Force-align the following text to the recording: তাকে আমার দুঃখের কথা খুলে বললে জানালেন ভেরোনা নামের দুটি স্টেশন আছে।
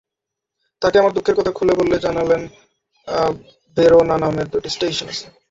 তাকে 0.81 0.95
আমার 0.97 1.13
দুঃখের 1.13 1.35
কথা 1.39 1.51
খুলে 1.51 1.73
বললে 1.79 1.95
জানালেন 1.99 2.41
ভেরোনা 3.77 4.15
নামের 4.17 4.47
দুটি 4.53 4.69
স্টেশন 4.69 5.07
আছে। 5.13 5.25